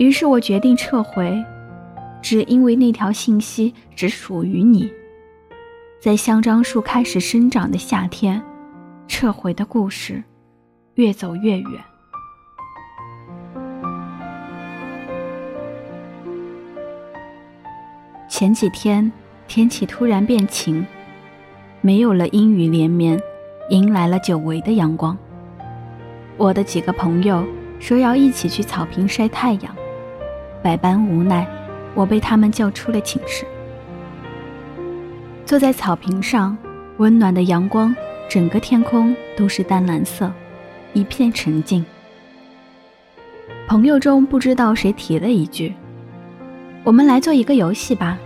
[0.00, 1.44] 于是我决定撤回，
[2.22, 4.90] 只因为那条信息只属于你。
[6.00, 8.42] 在香樟树开始生长的夏天，
[9.06, 10.24] 撤回的故事
[10.94, 11.84] 越走越远。
[18.26, 19.12] 前几天
[19.46, 20.82] 天气突然变晴，
[21.82, 23.20] 没有了阴雨连绵，
[23.68, 25.14] 迎来了久违的阳光。
[26.38, 27.44] 我的几个朋友
[27.78, 29.76] 说要一起去草坪晒太阳，
[30.62, 31.46] 百般无奈，
[31.94, 33.46] 我被他们叫出了寝室。
[35.46, 36.56] 坐在草坪上，
[36.98, 37.94] 温暖的阳光，
[38.28, 40.32] 整个天空都是淡蓝色，
[40.92, 41.84] 一片沉静。
[43.66, 45.74] 朋友中不知道谁提了一句
[46.84, 48.18] ：“我们来做一个游戏吧。”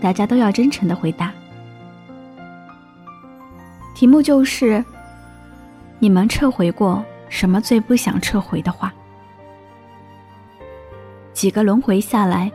[0.00, 1.30] 大家都要真诚的回答。
[3.94, 4.82] 题目就是：
[5.98, 8.92] 你们撤回过什么最不想撤回的话？
[11.40, 12.52] 几个轮回下来，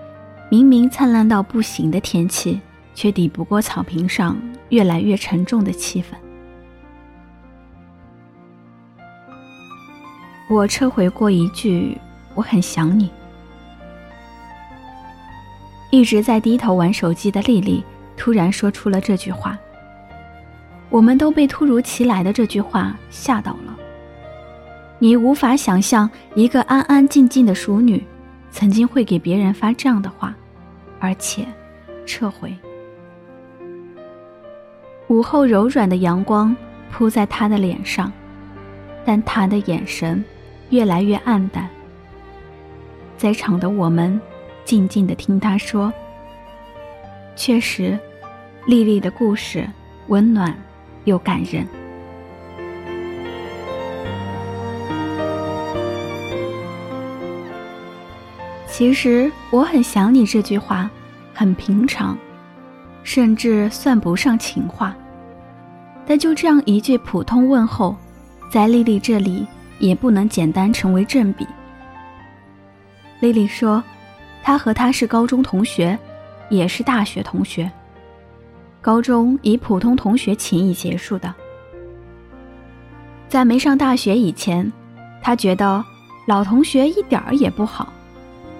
[0.48, 2.62] 明明灿烂到不行的天气。
[2.94, 4.38] 却抵不过草坪上
[4.70, 6.16] 越来越沉重的气氛。
[10.48, 11.98] 我撤回过一句
[12.36, 13.10] “我很想你”。
[15.92, 17.84] 一直在低头玩手机的丽丽
[18.16, 19.58] 突然说出了这句话。
[20.92, 23.76] 我们都被突如其来的这句话吓到了。
[25.00, 28.02] 你无法想象一个安安静静的淑女，
[28.56, 30.34] 曾经会给别人发这样的话，
[31.02, 31.46] 而且
[32.06, 32.56] 撤回。
[35.10, 36.56] 午后柔软的阳光
[36.90, 38.10] 铺在他的脸上，
[39.04, 40.24] 但他的眼神
[40.70, 41.70] 越来越暗淡。
[43.18, 44.20] 在场的我们
[44.64, 45.92] 静静的听他说
[47.36, 48.00] ：“确实，
[48.66, 49.70] 丽丽的故事
[50.08, 50.56] 温暖
[51.04, 51.68] 又感人。”
[58.78, 60.90] 其实我很想你这句话，
[61.34, 62.18] 很平常。
[63.04, 64.94] 甚至算不上情话，
[66.06, 67.96] 但就这样一句普通问候，
[68.52, 69.48] 在丽丽这里
[69.80, 71.48] 也不能简单成为正比。
[73.22, 73.82] 丽丽说，
[74.44, 75.98] 她和他是高中同学，
[76.50, 77.72] 也是大学同学。
[78.82, 81.34] 高中以普通同学情谊结束的，
[83.30, 84.70] 在没上大学以前，
[85.22, 85.82] 她觉得
[86.28, 87.94] 老同学一点儿也不好，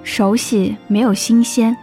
[0.06, 1.76] 熟悉没有新鲜。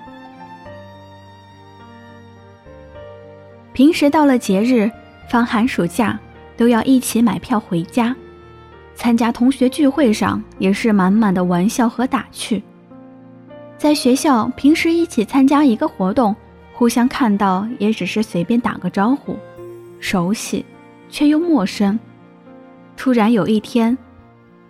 [3.75, 4.89] 平时到了节日，
[5.29, 6.19] 放寒暑假，
[6.57, 8.15] 都要一起买票回家。
[8.95, 12.63] 参加同学聚会上，也是满满的玩笑和打趣。
[13.77, 16.35] 在学校，平时一起参加一个活动，
[16.73, 19.37] 互相看到也只是随便打个招呼，
[19.99, 20.65] 熟悉，
[21.11, 21.99] 却又陌生。
[22.97, 23.99] 突然有一天，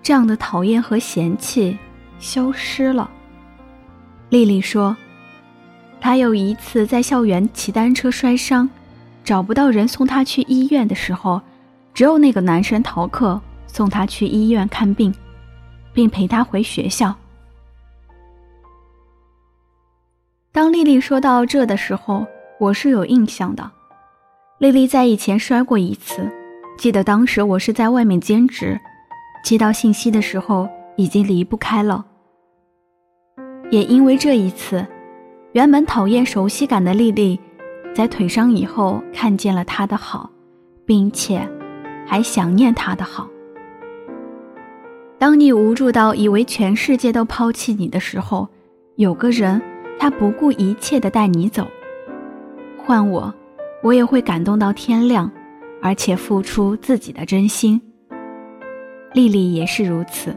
[0.02, 1.76] 这样的讨厌和嫌弃
[2.18, 3.10] 消失了。
[4.32, 4.96] 丽丽说，
[6.00, 8.66] 她有一次在校园骑单车摔伤。
[9.22, 11.38] 找不到人送她去医院的时候，
[11.92, 15.14] 只有那个男生逃课送她去医院看病，
[15.92, 17.14] 并陪她回学校。
[20.50, 22.26] 当丽丽说到这的时候，
[22.58, 23.70] 我是有印象的。
[24.56, 26.26] 丽丽在以前摔过一次，
[26.78, 28.80] 记得当时我是在外面兼职，
[29.44, 30.66] 接到信息的时候
[30.96, 32.06] 已经离不开了。
[33.72, 34.86] 也因为这一次，
[35.52, 37.40] 原本讨厌熟悉感的丽丽。
[37.94, 40.28] 在腿伤以后，看见了他的好，
[40.84, 41.40] 并且
[42.06, 43.26] 还想念他的好。
[45.18, 48.46] 当你无助到以为全世界都抛弃你的时候，
[48.96, 49.60] 有个人
[49.98, 51.66] 他不顾一切的带你走。
[52.76, 53.32] 换我，
[53.82, 55.30] 我也会感动到天亮，
[55.80, 57.80] 而且付出自己的真心。
[59.14, 60.36] 丽丽也是如此。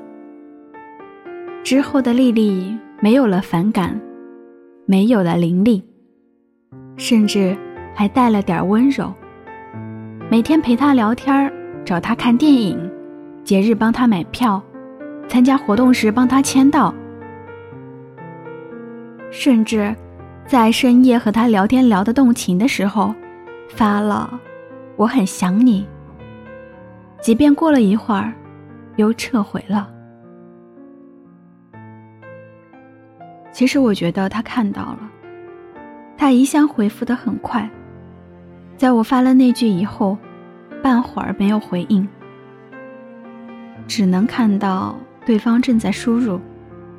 [1.65, 3.99] 之后的丽丽没有了反感，
[4.85, 5.83] 没有了凌厉。
[6.97, 7.55] 甚至
[7.93, 9.13] 还带了点温柔。
[10.31, 11.51] 每天陪他聊天
[11.83, 12.91] 找他看电影，
[13.43, 14.61] 节日帮他买票，
[15.27, 16.93] 参加活动时帮他签到。
[19.29, 19.93] 甚至
[20.47, 23.13] 在深夜和他聊天聊得动情的时候，
[23.69, 24.39] 发了
[24.95, 25.85] “我很想你”。
[27.21, 28.33] 即便过了一会儿，
[28.95, 29.89] 又撤回了。
[33.55, 34.99] 其实我觉得他看到了。
[36.17, 37.69] 他一向回复的很快，
[38.75, 40.17] 在我发了那句以后，
[40.83, 42.05] 半会儿没有回应，
[43.87, 46.37] 只能看到对方正在输入，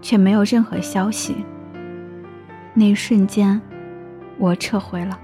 [0.00, 1.44] 却没有任何消息。
[2.72, 3.60] 那一瞬间，
[4.38, 5.18] 我撤回了。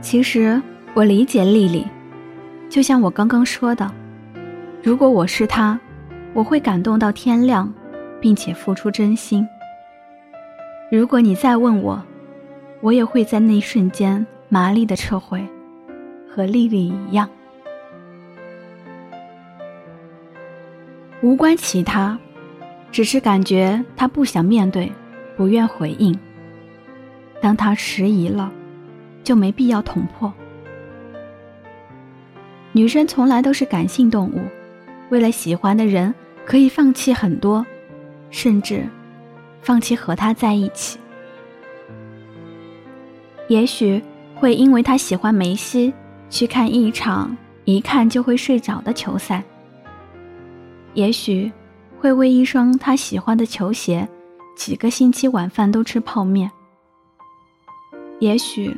[0.00, 0.60] 其实
[0.92, 1.86] 我理解丽丽，
[2.68, 3.88] 就像我刚刚说的，
[4.82, 5.78] 如果我是她，
[6.32, 7.72] 我会感动到天亮，
[8.20, 9.46] 并且付出真心。
[10.90, 12.02] 如果你再问我，
[12.80, 15.44] 我也会在那一瞬间麻利的撤回，
[16.28, 17.28] 和丽丽一样，
[21.20, 22.18] 无关其他，
[22.90, 24.90] 只是感觉他不想面对，
[25.36, 26.18] 不愿回应。
[27.40, 28.50] 当他迟疑了，
[29.22, 30.32] 就没必要捅破。
[32.72, 34.40] 女生从来都是感性动物，
[35.10, 36.14] 为了喜欢的人，
[36.46, 37.64] 可以放弃很多，
[38.30, 38.88] 甚至
[39.60, 40.98] 放弃和他在一起。
[43.48, 44.02] 也许
[44.36, 45.92] 会因为他喜欢梅西，
[46.28, 49.42] 去看一场一看就会睡着的球赛。
[50.94, 51.50] 也许
[51.98, 54.08] 会为一双他喜欢的球鞋，
[54.56, 56.48] 几个星期晚饭都吃泡面。
[58.20, 58.72] 也许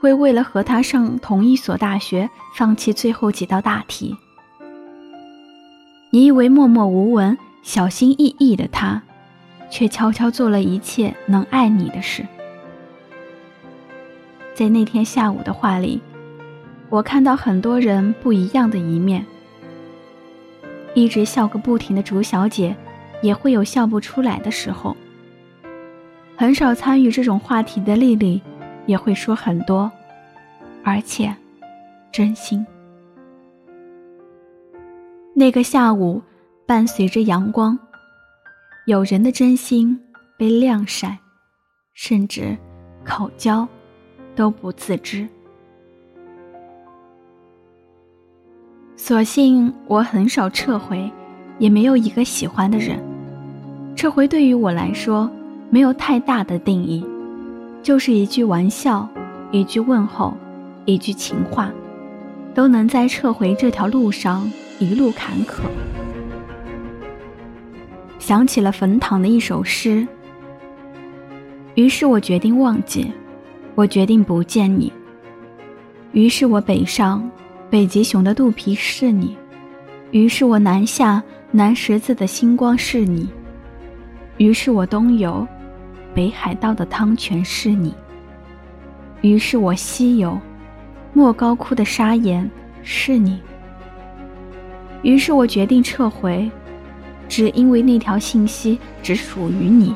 [0.00, 4.16] 会为了和他上同一所大学，放弃最后几道大题。
[6.14, 9.02] 你以为默默无闻、小心翼翼的他，
[9.68, 12.24] 却悄悄做了一切能爱你的事。
[14.54, 16.00] 在那天下午的话里，
[16.88, 19.26] 我看到很多人不一样的一面。
[20.94, 22.76] 一直笑个不停的竹小姐，
[23.20, 24.96] 也会有笑不出来的时候。
[26.36, 28.40] 很少参与这种话题的丽丽，
[28.86, 29.90] 也会说很多，
[30.84, 31.34] 而且
[32.12, 32.64] 真心。
[35.34, 36.22] 那个下午，
[36.64, 37.78] 伴随着阳光，
[38.86, 40.00] 有人的真心
[40.36, 41.18] 被晾晒，
[41.92, 42.56] 甚至
[43.04, 43.68] 口交。
[44.36, 45.24] 都不自知。
[48.96, 51.08] 所幸我很少撤回，
[51.60, 52.98] 也没有一个喜欢的人。
[53.94, 55.30] 撤回对于我来说
[55.70, 57.06] 没有太大的定义，
[57.80, 59.08] 就是一句玩笑，
[59.52, 60.36] 一句问候，
[60.84, 61.70] 一句情话，
[62.54, 65.62] 都能在撤回这条路上一路坎坷。
[68.18, 70.06] 想起了冯唐的一首诗，
[71.74, 73.12] 于是我决定忘记。
[73.76, 74.92] 我决定不见你。
[76.12, 77.28] 于是我北上，
[77.68, 79.36] 北极熊的肚皮是你；
[80.12, 83.26] 于是我南下，南十字的星光是你；
[84.36, 85.44] 于是我东游，
[86.14, 87.90] 北海道的汤泉是你；
[89.22, 90.38] 于是我西游，
[91.12, 92.48] 莫高窟的砂岩
[92.84, 93.40] 是你；
[95.04, 96.50] 于是我决定撤回，
[97.28, 99.94] 只因为那条信息只属于你。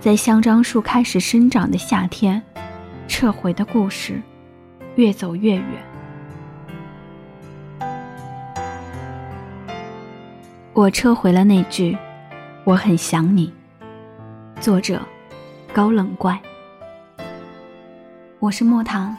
[0.00, 2.42] 在香樟树开始生长的夏天，
[3.06, 4.20] 撤回的故事
[4.96, 5.64] 越走越远。
[10.72, 11.96] 我撤回了那句
[12.64, 13.52] “我很想你”。
[14.60, 15.00] 作者：
[15.72, 16.40] 高冷怪。
[18.40, 19.16] 我是莫唐。